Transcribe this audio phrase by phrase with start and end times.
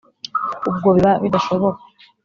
[0.69, 1.81] ubwo biba bidashoboka.